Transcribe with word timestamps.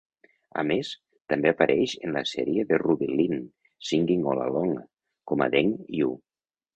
A 0.59 0.61
més, 0.69 0.89
també 1.33 1.49
apareix 1.53 1.91
en 2.07 2.15
la 2.17 2.23
sèrie 2.29 2.63
de 2.71 2.79
Ruby 2.83 3.09
Lin 3.19 3.35
"Singing 3.89 4.23
All 4.31 4.41
Along" 4.47 4.73
com 5.33 5.45
a 5.47 5.49
Deng 5.57 5.75
Yu. 5.99 6.09